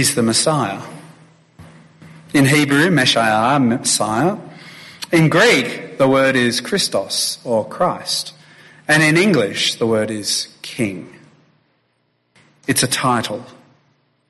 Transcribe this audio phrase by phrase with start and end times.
[0.00, 0.80] He's the Messiah.
[2.32, 4.38] In Hebrew, Messiah, Messiah.
[5.12, 8.32] In Greek, the word is Christos or Christ.
[8.88, 11.14] And in English, the word is King.
[12.66, 13.44] It's a title,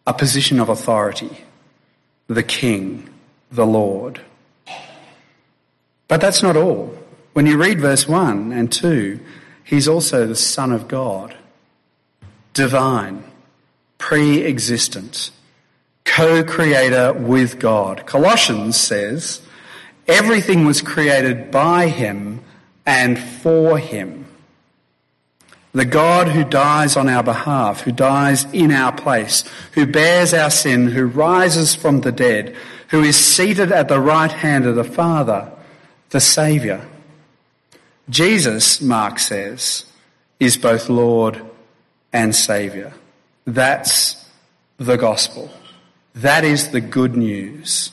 [0.08, 1.44] a position of authority.
[2.26, 3.08] The King,
[3.52, 4.20] the Lord.
[6.08, 6.98] But that's not all.
[7.32, 9.20] When you read verse 1 and 2,
[9.62, 11.36] he's also the Son of God,
[12.54, 13.22] divine,
[13.98, 15.30] pre existent,
[16.10, 18.04] co creator with God.
[18.04, 19.40] Colossians says,
[20.08, 22.40] everything was created by him
[22.84, 24.26] and for him.
[25.72, 30.50] The God who dies on our behalf, who dies in our place, who bears our
[30.50, 32.56] sin, who rises from the dead,
[32.88, 35.52] who is seated at the right hand of the Father,
[36.10, 36.84] the Saviour.
[38.08, 39.84] Jesus, Mark says,
[40.40, 41.40] is both Lord
[42.12, 42.92] and Saviour.
[43.44, 44.28] That's
[44.76, 45.52] the gospel.
[46.14, 47.92] That is the good news.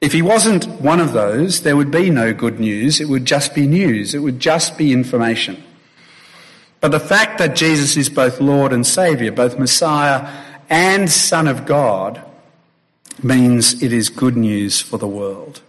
[0.00, 3.00] If he wasn't one of those, there would be no good news.
[3.00, 4.14] It would just be news.
[4.14, 5.62] It would just be information.
[6.80, 10.28] But the fact that Jesus is both Lord and Saviour, both Messiah
[10.68, 12.20] and Son of God,
[13.22, 15.60] means it is good news for the world.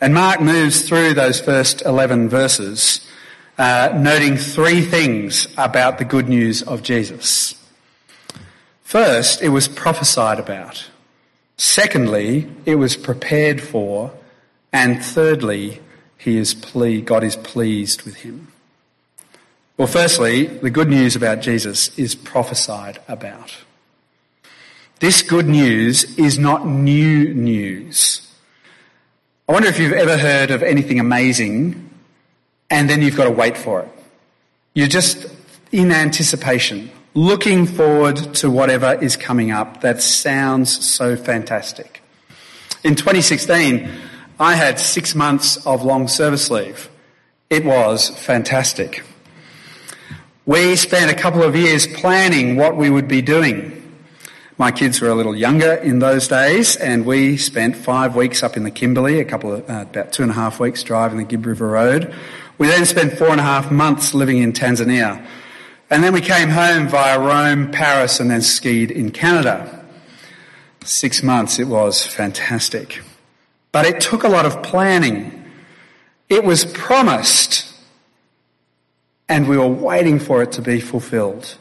[0.00, 3.06] And Mark moves through those first 11 verses,
[3.58, 7.54] uh, noting three things about the good news of Jesus.
[8.94, 10.88] First, it was prophesied about.
[11.56, 14.12] Secondly, it was prepared for.
[14.72, 15.80] And thirdly,
[16.16, 18.52] he is ple- God is pleased with him.
[19.76, 23.56] Well, firstly, the good news about Jesus is prophesied about.
[25.00, 28.30] This good news is not new news.
[29.48, 31.90] I wonder if you've ever heard of anything amazing
[32.70, 33.88] and then you've got to wait for it.
[34.72, 35.26] You're just
[35.72, 42.02] in anticipation, looking forward to whatever is coming up that sounds so fantastic.
[42.82, 43.88] In 2016,
[44.40, 46.90] I had six months of long service leave.
[47.48, 49.04] It was fantastic.
[50.44, 53.80] We spent a couple of years planning what we would be doing.
[54.58, 58.56] My kids were a little younger in those days, and we spent five weeks up
[58.56, 61.24] in the Kimberley, a couple of, uh, about two and a half weeks driving the
[61.24, 62.12] Gibb River Road.
[62.58, 65.24] We then spent four and a half months living in Tanzania.
[65.94, 69.86] And then we came home via Rome, Paris, and then skied in Canada.
[70.84, 73.00] Six months, it was fantastic.
[73.70, 75.44] But it took a lot of planning.
[76.28, 77.72] It was promised
[79.28, 81.56] and we were waiting for it to be fulfilled.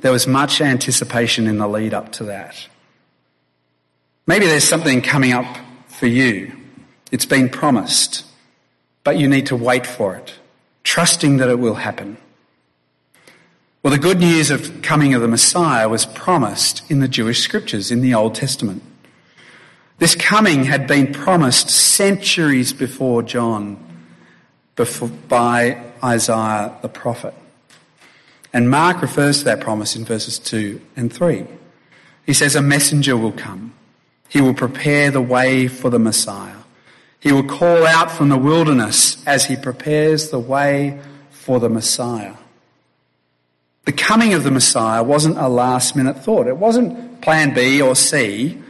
[0.00, 2.66] There was much anticipation in the lead up to that.
[4.26, 6.56] Maybe there's something coming up for you.
[7.12, 8.24] It's been promised,
[9.04, 10.34] but you need to wait for it,
[10.82, 12.16] trusting that it will happen.
[13.88, 17.90] Well, the good news of coming of the Messiah was promised in the Jewish scriptures
[17.90, 18.82] in the Old Testament.
[19.96, 23.82] This coming had been promised centuries before John
[24.76, 27.32] before, by Isaiah the prophet.
[28.52, 31.46] And Mark refers to that promise in verses 2 and 3.
[32.26, 33.72] He says, A messenger will come.
[34.28, 36.58] He will prepare the way for the Messiah.
[37.20, 41.00] He will call out from the wilderness as he prepares the way
[41.30, 42.34] for the Messiah.
[43.88, 46.46] The coming of the Messiah wasn't a last minute thought.
[46.46, 48.62] It wasn't plan B or C.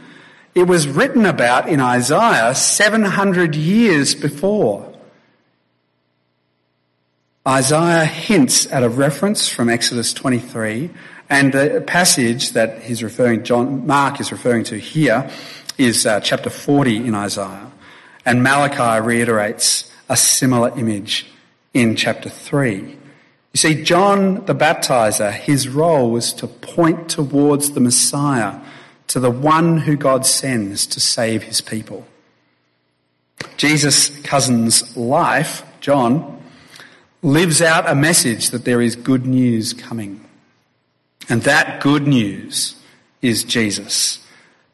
[0.55, 4.89] It was written about in Isaiah 700 years before.
[7.45, 10.89] Isaiah hints at a reference from Exodus 23,
[11.29, 15.29] and the passage that he's referring, John, Mark is referring to here
[15.77, 17.69] is uh, chapter 40 in Isaiah.
[18.25, 21.27] And Malachi reiterates a similar image
[21.73, 22.98] in chapter 3.
[23.59, 28.61] See, John the baptizer, his role was to point towards the Messiah,
[29.07, 32.07] to the one who God sends to save his people.
[33.57, 36.41] Jesus' cousin's life, John,
[37.21, 40.23] lives out a message that there is good news coming.
[41.27, 42.77] And that good news
[43.21, 44.25] is Jesus,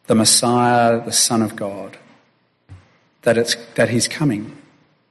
[0.06, 1.98] the Messiah, the Son of God.
[3.24, 4.56] That, it's, that he's coming,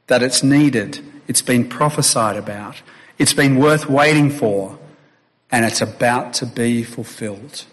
[0.07, 2.81] that it's needed, it's been prophesied about,
[3.19, 4.79] it's been worth waiting for,
[5.51, 7.65] and it's about to be fulfilled.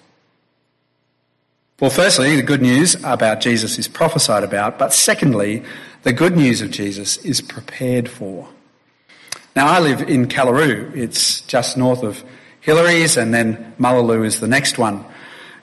[1.80, 5.64] Well, firstly, the good news about Jesus is prophesied about, but secondly,
[6.04, 8.48] the good news of Jesus is prepared for.
[9.56, 10.96] Now, I live in Kallaroo.
[10.96, 12.24] It's just north of
[12.60, 15.04] Hillary's, and then Mullaloo is the next one.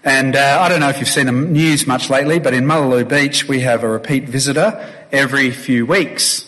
[0.04, 3.04] And uh, I don't know if you've seen the news much lately, but in Mullaloo
[3.04, 6.44] Beach, we have a repeat visitor every few weeks.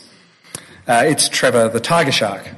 [0.88, 2.48] Uh, it's Trevor the tiger shark.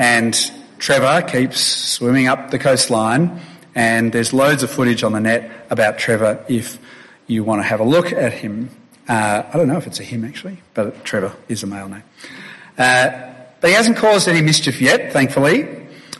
[0.00, 0.34] And
[0.78, 3.38] Trevor keeps swimming up the coastline
[3.74, 6.78] And there's loads of footage on the net about Trevor if
[7.26, 8.70] you want to have a look at him.
[9.06, 12.02] Uh, I don't know if it's a him actually, but Trevor is a male name.
[12.78, 13.10] Uh,
[13.60, 15.68] but he hasn't caused any mischief yet, thankfully.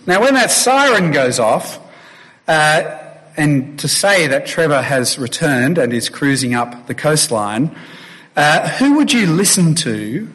[0.06, 1.80] Now, when that siren goes off,
[2.46, 2.98] uh,
[3.38, 7.74] and to say that Trevor has returned and is cruising up the coastline,
[8.36, 10.30] uh, who would you listen to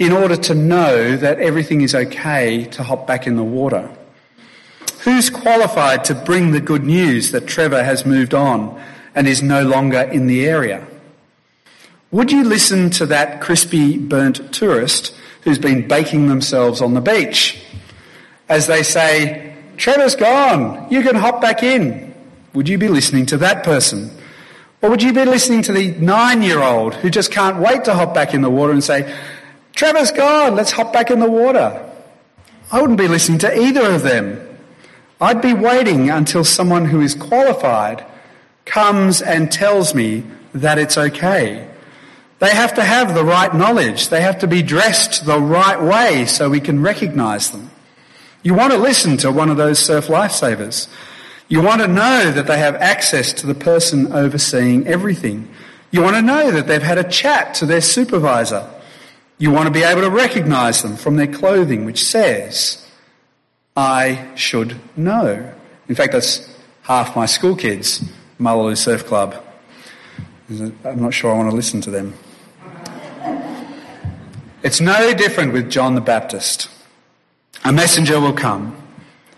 [0.00, 3.94] in order to know that everything is okay to hop back in the water?
[5.02, 8.82] Who's qualified to bring the good news that Trevor has moved on
[9.14, 10.86] and is no longer in the area?
[12.10, 17.62] Would you listen to that crispy burnt tourist who's been baking themselves on the beach
[18.48, 22.14] as they say, Trevor's gone, you can hop back in?
[22.54, 24.10] Would you be listening to that person?
[24.80, 27.94] Or would you be listening to the nine year old who just can't wait to
[27.94, 29.14] hop back in the water and say,
[29.74, 31.86] Trevor's gone, let's hop back in the water?
[32.72, 34.46] I wouldn't be listening to either of them.
[35.20, 38.04] I'd be waiting until someone who is qualified
[38.64, 40.24] comes and tells me
[40.54, 41.68] that it's okay.
[42.38, 44.08] They have to have the right knowledge.
[44.08, 47.70] They have to be dressed the right way so we can recognize them.
[48.42, 50.88] You want to listen to one of those surf lifesavers.
[51.48, 55.52] You want to know that they have access to the person overseeing everything.
[55.90, 58.70] You want to know that they've had a chat to their supervisor.
[59.40, 62.86] You want to be able to recognize them from their clothing, which says,
[63.76, 65.52] I should know.
[65.88, 68.04] In fact, that's half my school kids,
[68.38, 69.42] Mullaloo Surf Club.
[70.48, 72.14] I'm not sure I want to listen to them.
[74.62, 76.68] It's no different with John the Baptist.
[77.64, 78.76] A messenger will come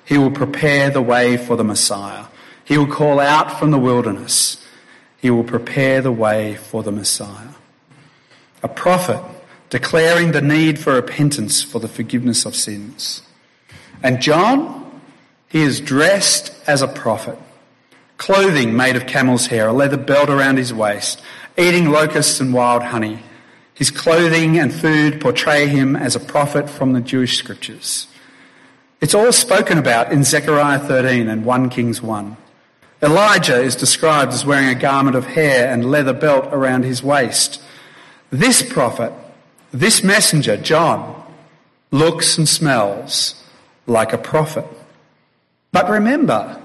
[0.05, 2.25] he will prepare the way for the Messiah.
[2.64, 4.62] He will call out from the wilderness.
[5.19, 7.55] He will prepare the way for the Messiah.
[8.62, 9.22] A prophet
[9.72, 13.22] declaring the need for repentance for the forgiveness of sins.
[14.02, 15.00] And John,
[15.48, 17.38] he is dressed as a prophet.
[18.19, 21.22] Clothing made of camel's hair, a leather belt around his waist,
[21.56, 23.20] eating locusts and wild honey.
[23.72, 28.08] His clothing and food portray him as a prophet from the Jewish scriptures.
[29.00, 32.36] It's all spoken about in Zechariah 13 and 1 Kings 1.
[33.02, 37.58] Elijah is described as wearing a garment of hair and leather belt around his waist.
[38.28, 39.14] This prophet,
[39.72, 41.24] this messenger, John,
[41.90, 43.42] looks and smells
[43.86, 44.66] like a prophet.
[45.72, 46.60] But remember,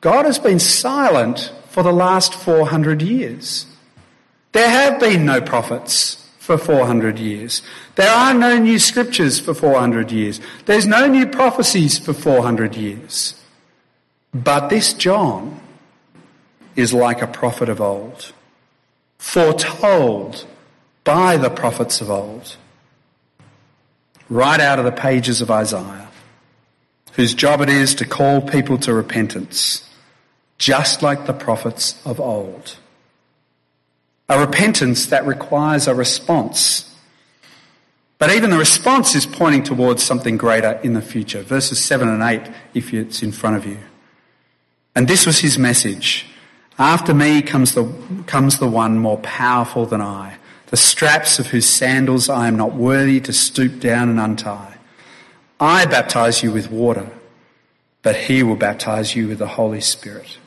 [0.00, 3.66] God has been silent for the last 400 years.
[4.52, 7.62] There have been no prophets for 400 years.
[7.94, 10.40] There are no new scriptures for 400 years.
[10.66, 13.34] There's no new prophecies for 400 years.
[14.34, 15.60] But this John
[16.76, 18.32] is like a prophet of old,
[19.18, 20.46] foretold
[21.04, 22.56] by the prophets of old,
[24.28, 26.08] right out of the pages of Isaiah,
[27.12, 29.88] whose job it is to call people to repentance,
[30.58, 32.78] just like the prophets of old.
[34.28, 36.90] A repentance that requires a response.
[38.18, 41.42] But even the response is pointing towards something greater in the future.
[41.42, 43.78] Verses 7 and 8, if it's in front of you.
[44.94, 46.26] And this was his message.
[46.78, 47.84] After me comes the,
[48.26, 50.38] comes the one more powerful than I,
[50.74, 54.76] the straps of whose sandals I am not worthy to stoop down and untie.
[55.60, 57.12] I baptize you with water,
[58.02, 60.38] but he will baptize you with the Holy Spirit.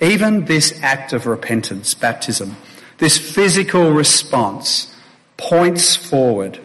[0.00, 2.56] Even this act of repentance, baptism,
[2.96, 4.96] this physical response
[5.36, 6.58] points forward.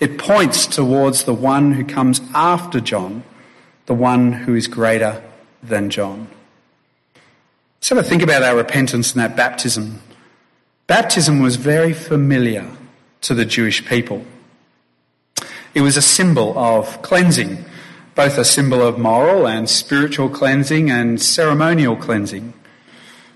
[0.00, 3.24] It points towards the one who comes after John,
[3.84, 5.22] the one who is greater
[5.62, 6.28] than John.
[7.76, 10.00] Let's have a think about our repentance and that baptism.
[10.86, 12.70] Baptism was very familiar
[13.22, 14.24] to the Jewish people.
[15.74, 17.64] It was a symbol of cleansing
[18.14, 22.54] both a symbol of moral and spiritual cleansing and ceremonial cleansing.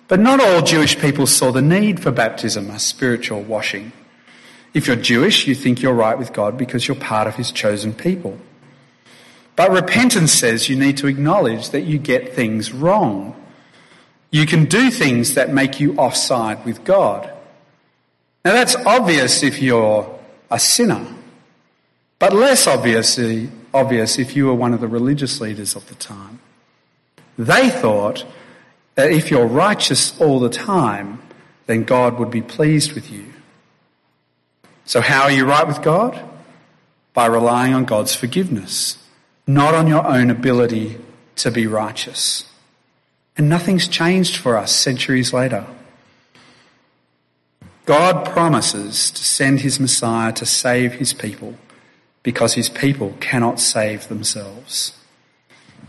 [0.07, 3.93] But not all Jewish people saw the need for baptism, a spiritual washing.
[4.73, 7.93] If you're Jewish, you think you're right with God because you're part of his chosen
[7.93, 8.39] people.
[9.57, 13.35] But repentance says you need to acknowledge that you get things wrong.
[14.31, 17.33] You can do things that make you offside with God.
[18.49, 20.19] Now that's obvious if you're
[20.51, 21.07] a sinner,
[22.19, 26.41] but less obviously obvious if you were one of the religious leaders of the time.
[27.37, 28.25] They thought
[28.95, 31.21] that if you're righteous all the time,
[31.67, 33.35] then God would be pleased with you.
[34.87, 36.19] So, how are you right with God?
[37.13, 38.97] By relying on God's forgiveness,
[39.47, 40.97] not on your own ability
[41.37, 42.51] to be righteous.
[43.37, 45.67] And nothing's changed for us centuries later.
[47.89, 51.55] God promises to send his Messiah to save his people
[52.23, 54.93] because his people cannot save themselves.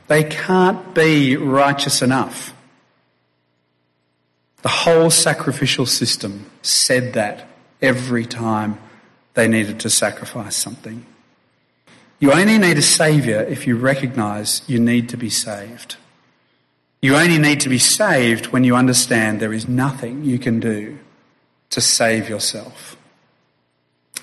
[0.08, 2.54] They can't be righteous enough.
[4.62, 7.50] The whole sacrificial system said that
[7.82, 8.80] every time
[9.34, 11.06] they needed to sacrifice something.
[12.22, 15.98] You only need a saviour if you recognise you need to be saved.
[17.02, 20.98] You only need to be saved when you understand there is nothing you can do
[21.72, 22.98] to save yourself.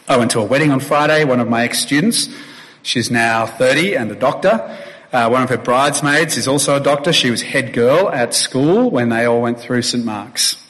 [0.08, 2.28] I went to a wedding on Friday, one of my ex students.
[2.82, 4.78] She's now 30 and a doctor.
[5.12, 7.12] Uh, one of her bridesmaids is also a doctor.
[7.12, 10.62] She was head girl at school when they all went through St Mark's.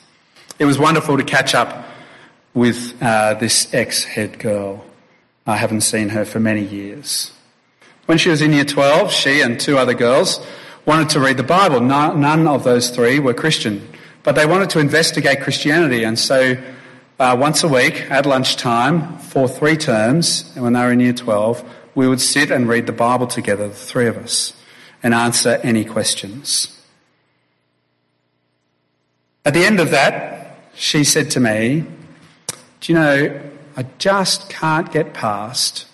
[0.58, 1.86] It was wonderful to catch up
[2.54, 4.84] with uh, this ex head girl.
[5.46, 7.32] I haven't seen her for many years.
[8.06, 10.44] When she was in year 12, she and two other girls
[10.86, 11.80] wanted to read the Bible.
[11.80, 13.86] none of those three were Christian,
[14.26, 16.02] but they wanted to investigate Christianity.
[16.02, 16.60] And so
[17.20, 21.64] uh, once a week at lunchtime for three terms, when they were in year 12,
[21.94, 24.52] we would sit and read the Bible together, the three of us,
[25.00, 26.76] and answer any questions.
[29.44, 31.84] At the end of that, she said to me,
[32.80, 33.40] Do you know,
[33.76, 35.86] I just can't get past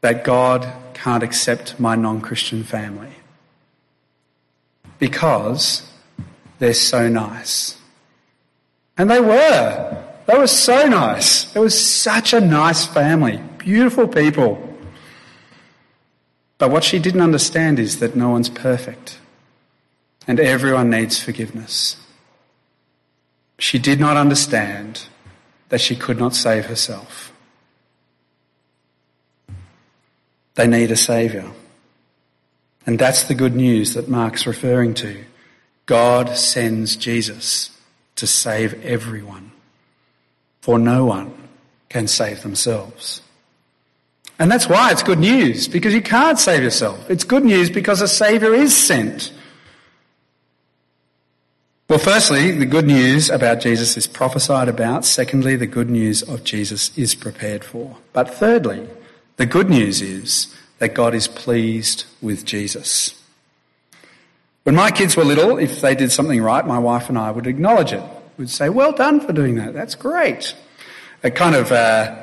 [0.00, 3.12] that God can't accept my non Christian family
[4.98, 5.91] because
[6.62, 7.76] they're so nice.
[8.96, 10.04] And they were.
[10.26, 11.54] They were so nice.
[11.56, 14.76] It was such a nice family, beautiful people.
[16.58, 19.18] But what she didn't understand is that no one's perfect
[20.28, 21.96] and everyone needs forgiveness.
[23.58, 25.06] She did not understand
[25.68, 27.32] that she could not save herself.
[30.54, 31.50] They need a saviour.
[32.86, 35.24] And that's the good news that Mark's referring to.
[35.86, 37.76] God sends Jesus
[38.16, 39.52] to save everyone,
[40.60, 41.32] for no one
[41.88, 43.20] can save themselves.
[44.38, 47.08] And that's why it's good news, because you can't save yourself.
[47.10, 49.32] It's good news because a Saviour is sent.
[51.88, 55.04] Well, firstly, the good news about Jesus is prophesied about.
[55.04, 57.98] Secondly, the good news of Jesus is prepared for.
[58.12, 58.88] But thirdly,
[59.36, 63.21] the good news is that God is pleased with Jesus.
[64.64, 67.46] When my kids were little, if they did something right, my wife and I would
[67.46, 68.02] acknowledge it.
[68.38, 69.74] We'd say, well done for doing that.
[69.74, 70.54] That's great.
[71.22, 72.16] It kind of, uh,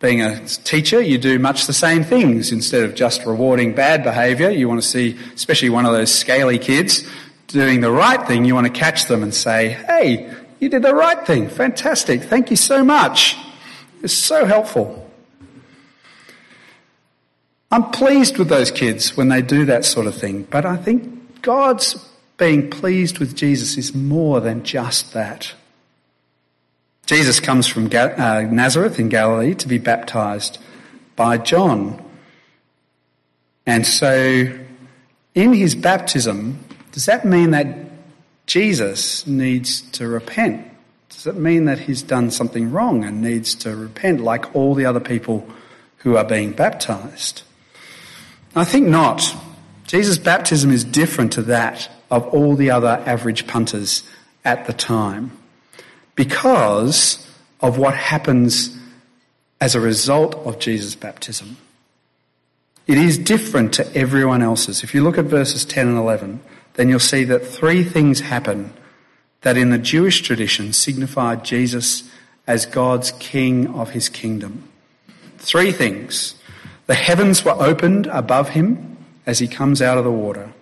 [0.00, 2.52] being a teacher, you do much the same things.
[2.52, 6.58] Instead of just rewarding bad behaviour, you want to see, especially one of those scaly
[6.58, 7.04] kids,
[7.48, 10.94] doing the right thing, you want to catch them and say, hey, you did the
[10.94, 11.48] right thing.
[11.48, 12.22] Fantastic.
[12.22, 13.36] Thank you so much.
[14.02, 15.10] It's so helpful.
[17.70, 21.17] I'm pleased with those kids when they do that sort of thing, but I think
[21.48, 21.94] God's
[22.36, 25.54] being pleased with Jesus is more than just that.
[27.06, 30.58] Jesus comes from uh, Nazareth in Galilee to be baptized
[31.16, 32.04] by John.
[33.64, 34.52] And so,
[35.34, 36.62] in his baptism,
[36.92, 37.92] does that mean that
[38.44, 40.70] Jesus needs to repent?
[41.08, 44.84] Does it mean that he's done something wrong and needs to repent like all the
[44.84, 45.48] other people
[46.00, 47.40] who are being baptized?
[48.54, 49.34] I think not.
[49.88, 54.02] Jesus' baptism is different to that of all the other average punters
[54.44, 55.32] at the time
[56.14, 57.26] because
[57.62, 58.76] of what happens
[59.62, 61.56] as a result of Jesus' baptism.
[62.86, 64.84] It is different to everyone else's.
[64.84, 66.40] If you look at verses 10 and 11,
[66.74, 68.74] then you'll see that three things happen
[69.40, 72.10] that in the Jewish tradition signified Jesus
[72.46, 74.68] as God's king of his kingdom.
[75.38, 76.34] Three things.
[76.86, 78.97] The heavens were opened above him
[79.28, 80.54] as he comes out of the water.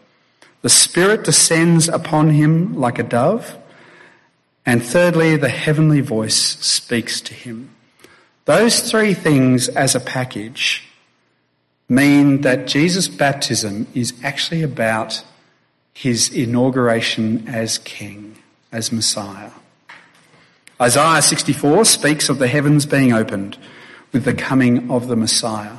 [0.62, 3.56] The Spirit descends upon him like a dove.
[4.66, 7.70] And thirdly, the heavenly voice speaks to him.
[8.44, 10.82] Those three things as a package
[11.88, 15.23] mean that Jesus' baptism is actually about
[15.94, 18.37] his inauguration as king,
[18.73, 19.52] as Messiah.
[20.82, 23.58] Isaiah 64 speaks of the heavens being opened
[24.12, 25.76] with the coming of the Messiah.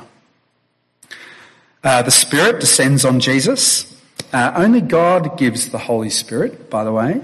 [1.82, 3.94] Uh, the Spirit descends on Jesus.
[4.32, 7.22] Uh, only God gives the Holy Spirit, by the way.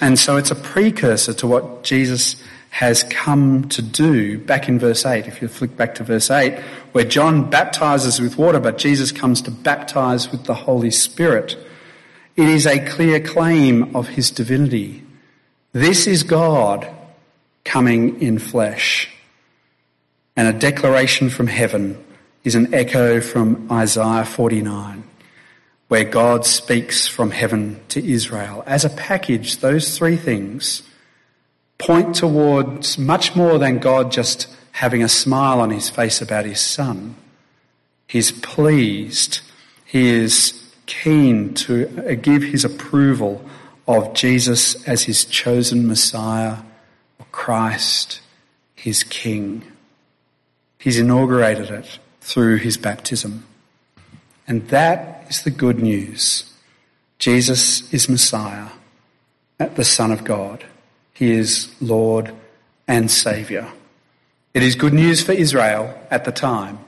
[0.00, 5.06] And so it's a precursor to what Jesus has come to do back in verse
[5.06, 5.26] 8.
[5.26, 6.58] If you flick back to verse 8,
[6.92, 11.56] where John baptizes with water, but Jesus comes to baptize with the Holy Spirit.
[12.36, 15.04] It is a clear claim of his divinity.
[15.72, 16.88] This is God
[17.64, 19.08] coming in flesh.
[20.36, 22.02] And a declaration from heaven
[22.44, 25.02] is an echo from Isaiah 49,
[25.88, 28.62] where God speaks from heaven to Israel.
[28.66, 30.82] As a package, those three things
[31.78, 36.60] point towards much more than God just having a smile on his face about his
[36.60, 37.16] son.
[38.06, 39.40] He's pleased.
[39.86, 43.44] He is keen to give his approval
[43.88, 46.58] of Jesus as his chosen Messiah,
[47.18, 48.20] or Christ,
[48.74, 49.62] his King.
[50.78, 53.44] He's inaugurated it through his baptism.
[54.48, 56.50] And that is the good news.
[57.18, 58.68] Jesus is Messiah,
[59.60, 60.64] uh, the Son of God.
[61.12, 62.32] He is Lord
[62.88, 63.68] and Saviour.
[64.54, 66.78] It is good news for Israel at the time,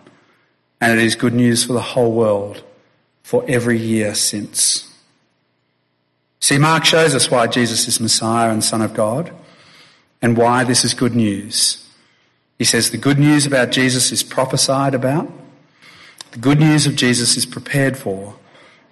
[0.81, 2.63] and it is good news for the whole world
[3.23, 4.89] for every year since.
[6.41, 9.33] See, Mark shows us why Jesus is Messiah and Son of God
[10.23, 11.86] and why this is good news.
[12.59, 15.31] He says the good news about Jesus is prophesied about,
[16.33, 18.35] the good news of Jesus is prepared for,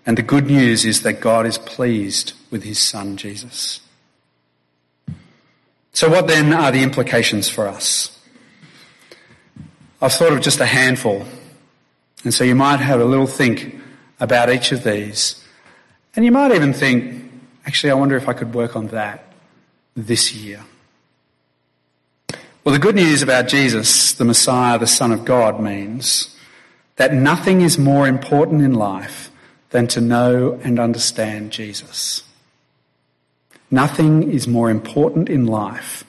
[0.06, 3.80] and the good news is that God is pleased with his Son Jesus.
[5.92, 8.18] So, what then are the implications for us?
[10.02, 11.24] I've thought of just a handful.
[12.24, 13.80] And so you might have a little think
[14.18, 15.42] about each of these.
[16.16, 17.30] And you might even think,
[17.66, 19.32] actually, I wonder if I could work on that
[19.94, 20.64] this year.
[22.64, 26.34] Well, the good news about Jesus, the Messiah, the Son of God, means
[26.96, 29.30] that nothing is more important in life
[29.68, 32.22] than to know and understand Jesus.
[33.70, 36.04] Nothing is more important in life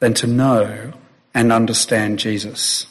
[0.00, 0.92] than to know
[1.34, 2.86] and understand Jesus.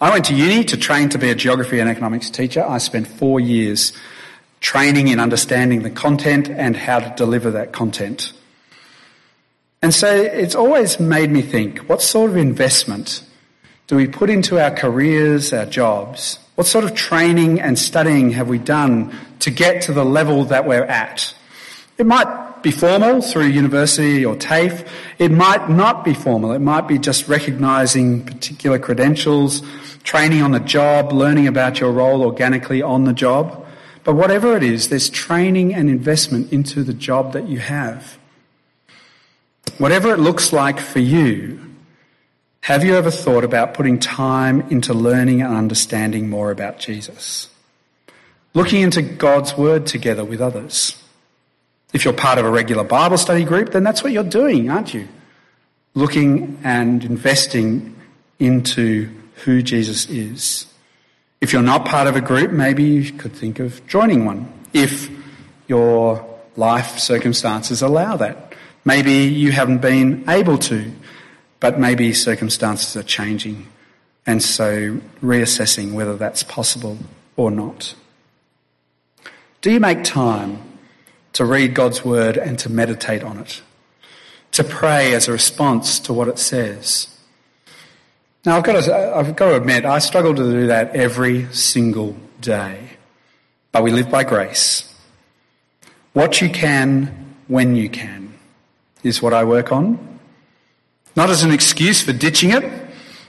[0.00, 2.64] I went to uni to train to be a geography and economics teacher.
[2.64, 3.92] I spent four years
[4.60, 8.32] training in understanding the content and how to deliver that content.
[9.82, 13.24] And so it's always made me think, what sort of investment
[13.86, 16.38] do we put into our careers, our jobs?
[16.54, 20.66] What sort of training and studying have we done to get to the level that
[20.66, 21.34] we're at?
[21.96, 24.86] It might be formal through university or TAFE.
[25.18, 26.52] It might not be formal.
[26.52, 29.62] It might be just recognising particular credentials,
[30.04, 33.66] training on the job, learning about your role organically on the job.
[34.04, 38.19] But whatever it is, there's training and investment into the job that you have.
[39.80, 41.58] Whatever it looks like for you,
[42.60, 47.48] have you ever thought about putting time into learning and understanding more about Jesus?
[48.52, 51.02] Looking into God's Word together with others.
[51.94, 54.92] If you're part of a regular Bible study group, then that's what you're doing, aren't
[54.92, 55.08] you?
[55.94, 57.96] Looking and investing
[58.38, 59.08] into
[59.46, 60.66] who Jesus is.
[61.40, 65.08] If you're not part of a group, maybe you could think of joining one if
[65.68, 68.49] your life circumstances allow that.
[68.84, 70.90] Maybe you haven't been able to,
[71.60, 73.68] but maybe circumstances are changing,
[74.26, 76.98] and so reassessing whether that's possible
[77.36, 77.94] or not.
[79.60, 80.62] Do you make time
[81.34, 83.62] to read God's Word and to meditate on it?
[84.52, 87.08] To pray as a response to what it says?
[88.46, 92.16] Now, I've got, to, I've got to admit, I struggle to do that every single
[92.40, 92.78] day.
[93.70, 94.92] But we live by grace.
[96.14, 98.29] What you can when you can
[99.02, 100.18] is what I work on.
[101.16, 102.64] Not as an excuse for ditching it,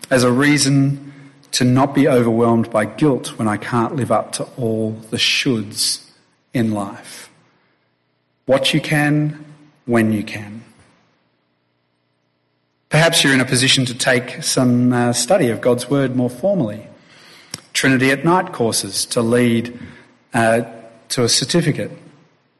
[0.09, 1.13] as a reason
[1.51, 6.09] to not be overwhelmed by guilt when I can't live up to all the shoulds
[6.53, 7.29] in life.
[8.45, 9.45] What you can
[9.85, 10.63] when you can.
[12.89, 16.87] Perhaps you're in a position to take some uh, study of God's Word more formally.
[17.73, 19.79] Trinity at Night courses to lead
[20.33, 20.63] uh,
[21.09, 21.91] to a certificate.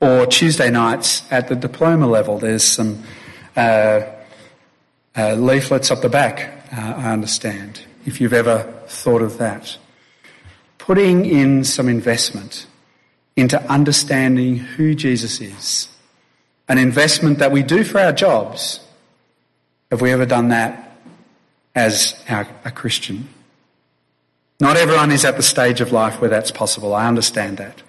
[0.02, 2.40] Or Tuesday nights at the diploma level.
[2.40, 3.04] There's some
[3.56, 4.02] uh,
[5.16, 9.78] uh leaflets up the back, uh, I understand, if you've ever thought of that.
[10.78, 12.66] Putting in some investment
[13.36, 15.88] into understanding who Jesus is.
[16.68, 18.80] An investment that we do for our jobs
[19.92, 20.98] have we ever done that
[21.76, 23.28] as our, a Christian?
[24.60, 26.94] Not everyone is at the stage of life where that's possible.
[26.94, 27.84] I understand that.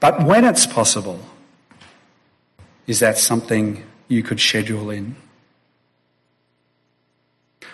[0.00, 1.20] But when it's possible,
[2.88, 5.14] is that something you could schedule in?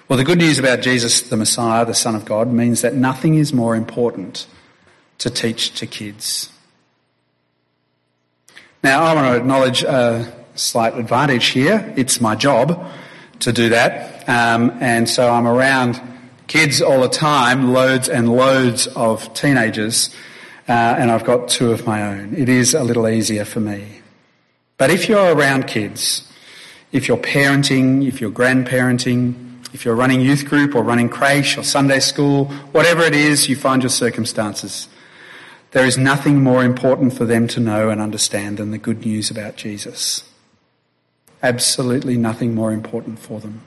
[0.09, 3.37] Well, the good news about Jesus, the Messiah, the Son of God, means that nothing
[3.37, 4.46] is more important
[5.18, 6.50] to teach to kids.
[8.83, 11.94] Now, I want to acknowledge a slight advantage here.
[11.96, 12.87] It's my job
[13.40, 14.29] to do that.
[14.29, 16.03] Um, and so I'm around
[16.48, 20.14] kids all the time, loads and loads of teenagers,
[20.68, 22.35] uh, and I've got two of my own.
[22.35, 24.03] It is a little easier for me.
[24.76, 26.30] But if you're around kids,
[26.92, 31.62] if you're parenting, if you're grandparenting, if you're running youth group or running creche or
[31.62, 34.88] Sunday school, whatever it is you find your circumstances,
[35.72, 39.30] there is nothing more important for them to know and understand than the good news
[39.30, 40.24] about Jesus
[41.44, 43.60] absolutely nothing more important for them.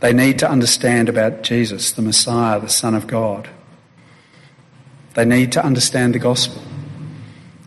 [0.00, 3.50] They need to understand about Jesus, the Messiah, the Son of God.
[5.14, 6.62] They need to understand the gospel.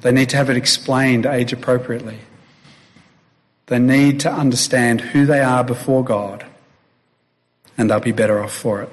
[0.06, 2.20] They need to have it explained age appropriately.
[3.66, 6.46] They need to understand who they are before God,
[7.76, 8.90] and they'll be better off for it.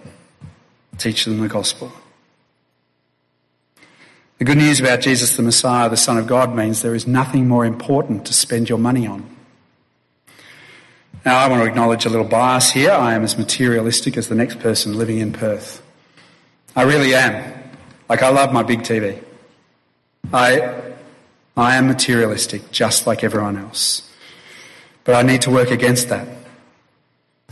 [0.96, 1.92] Teach them the gospel.
[4.38, 7.46] The good news about Jesus the Messiah, the Son of God, means there is nothing
[7.46, 9.37] more important to spend your money on.
[11.27, 12.90] Now, I want to acknowledge a little bias here.
[12.90, 15.83] I am as materialistic as the next person living in Perth.
[16.75, 17.53] I really am.
[18.09, 19.22] Like, I love my big TV.
[20.33, 20.91] I,
[21.56, 24.08] I am materialistic, just like everyone else.
[25.04, 26.26] But I need to work against that.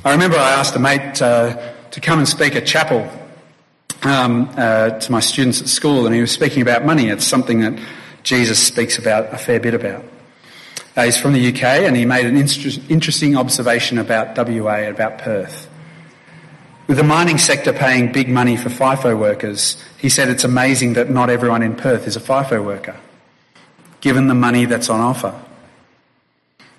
[0.04, 3.10] I remember I asked a mate uh, to come and speak at chapel
[4.02, 7.08] um, uh, to my students at school, and he was speaking about money.
[7.08, 7.78] It's something that
[8.22, 10.04] Jesus speaks about a fair bit about.
[10.96, 15.68] Uh, he's from the UK, and he made an interesting observation about WA, about Perth.
[16.86, 21.08] With the mining sector paying big money for FIFO workers, he said it's amazing that
[21.10, 22.96] not everyone in Perth is a FIFO worker,
[24.00, 25.38] given the money that's on offer.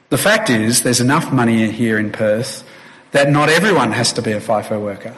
[0.10, 2.68] The fact is, there's enough money here in Perth
[3.12, 5.16] that not everyone has to be a FIFO worker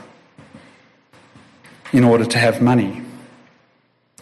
[1.91, 3.01] in order to have money.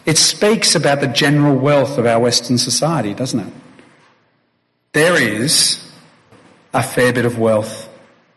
[0.04, 3.52] It speaks about the general wealth of our Western society, doesn't it?
[4.92, 5.92] There is
[6.74, 7.88] a fair bit of wealth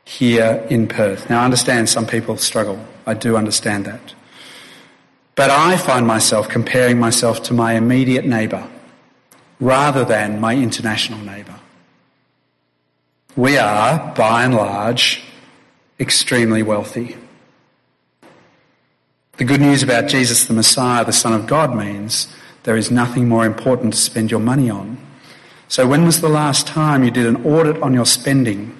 [0.05, 1.29] here in Perth.
[1.29, 2.79] Now, I understand some people struggle.
[3.05, 4.13] I do understand that.
[5.35, 8.69] But I find myself comparing myself to my immediate neighbour
[9.59, 11.59] rather than my international neighbour.
[13.35, 15.23] We are, by and large,
[15.99, 17.17] extremely wealthy.
[19.37, 22.27] The good news about Jesus the Messiah, the Son of God, means
[22.63, 24.97] there is nothing more important to spend your money on.
[25.67, 28.75] So, when was the last time you did an audit on your spending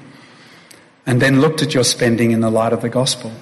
[1.05, 3.33] and then looked at your spending in the light of the gospel?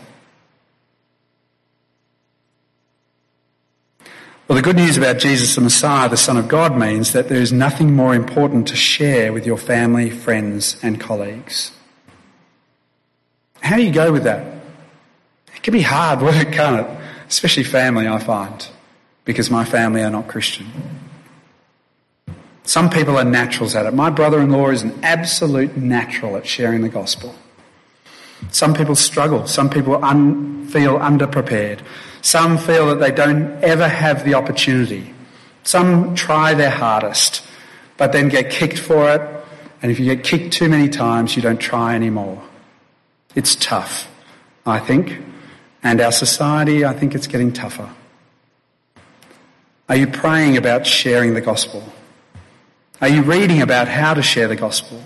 [4.48, 7.42] Well, the good news about Jesus the Messiah, the Son of God, means that there
[7.42, 11.72] is nothing more important to share with your family, friends, and colleagues.
[13.62, 14.46] How do you go with that?
[15.56, 17.04] It can be hard work, can't it?
[17.34, 18.68] especially family, I find,
[19.26, 20.68] because my family are not Christian.
[22.64, 23.94] Some people are naturals at it.
[23.94, 27.36] My brother in law is an absolute natural at sharing the gospel.
[28.52, 29.48] Some people struggle.
[29.48, 31.80] Some people un- feel underprepared.
[32.24, 35.14] Some feel that they don't ever have the opportunity.
[35.64, 37.44] Some try their hardest,
[37.98, 39.22] but then get kicked for it.
[39.82, 42.42] And if you get kicked too many times, you don't try anymore.
[43.36, 44.10] It's tough,
[44.66, 45.22] I think.
[45.84, 47.94] And our society, I think it's getting tougher.
[49.90, 51.84] Are you praying about sharing the gospel?
[53.02, 55.04] Are you reading about how to share the gospel?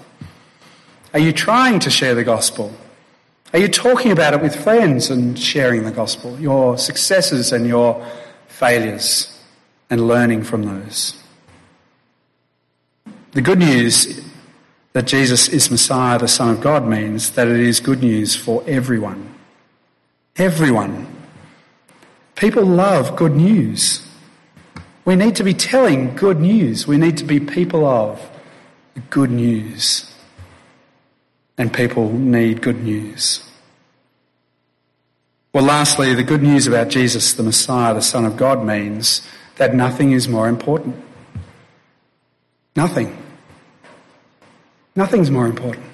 [1.16, 2.72] Are you trying to share the gospel?
[3.54, 8.06] Are you talking about it with friends and sharing the gospel, your successes and your
[8.48, 9.40] failures,
[9.90, 11.14] and learning from those?
[13.32, 14.22] The good news
[14.92, 18.64] that Jesus is Messiah, the Son of God, means that it is good news for
[18.68, 19.34] everyone.
[20.36, 21.08] Everyone.
[22.36, 24.06] People love good news.
[25.06, 26.86] We need to be telling good news.
[26.86, 28.20] We need to be people of
[29.10, 30.12] good news.
[31.58, 33.44] And people need good news.
[35.54, 39.74] Well, lastly, the good news about Jesus, the Messiah, the Son of God, means that
[39.74, 40.96] nothing is more important.
[42.76, 43.18] Nothing.
[44.96, 45.86] Nothing's more important.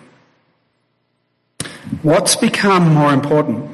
[2.02, 3.69] What's become more important?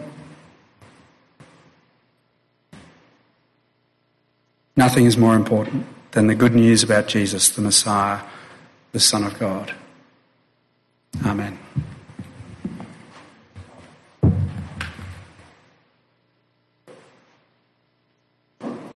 [4.75, 8.21] Nothing is more important than the good news about Jesus, the Messiah,
[8.91, 9.73] the Son of God.
[11.25, 11.57] Amen.